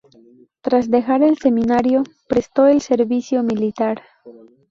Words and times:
Tras 0.61 0.89
dejar 0.89 1.21
el 1.21 1.37
seminario, 1.37 2.01
prestó 2.27 2.65
el 2.65 2.81
servicio 2.81 3.43
militar. 3.43 4.01